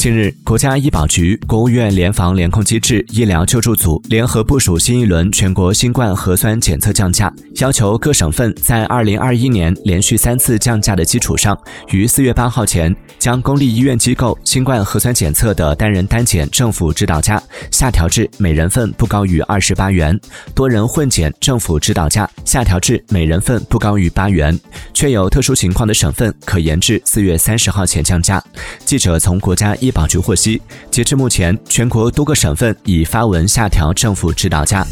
[0.00, 11.54] 近日，国家医保局、国务院联防联控机制医疗救助组联合部署新一轮全国新冠核酸检测降价，要求各省份在二零二一年连续三次降价的基础上，
[11.90, 17.38] 于四月八号前将公立医院机构新冠核酸检测的单人单检政府指导价
[17.70, 20.18] 下调至每人份不高于二十八元，
[20.54, 24.58] 多人混检政府指导价下调至每人份不高于八元。
[24.94, 28.42] 确有特殊情况的省份可延至四月三十号前降价。
[28.86, 30.60] 记者从国家医保局获悉，
[30.90, 34.86] 截至目前，全国多个省份已发文下调政府指导价。